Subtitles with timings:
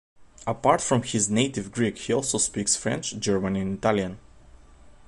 [0.47, 4.17] Apart from his native Greek, he also speaks French, German and Italian.